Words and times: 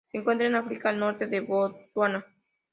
Se 0.11 0.17
encuentran 0.17 0.49
en 0.49 0.55
África: 0.55 0.89
el 0.89 0.97
norte 0.99 1.27
de 1.27 1.41
Botsuana. 1.41 2.25